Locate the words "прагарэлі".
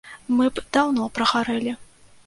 1.19-1.79